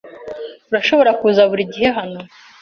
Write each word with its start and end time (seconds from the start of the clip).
Urashobora 0.69 1.11
kuza 1.19 1.41
buri 1.49 1.63
gihe 1.73 1.89
hano. 1.97 2.19